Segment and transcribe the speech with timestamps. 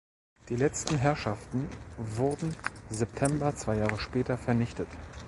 [0.49, 2.55] Die letzten Herrschaften wurden
[2.89, 4.87] September zwei Jahre später vernichtet.